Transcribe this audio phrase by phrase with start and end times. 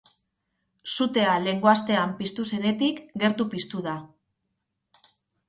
[0.95, 3.95] Sutea lehengo astean piztu zenetik gertu piztu da.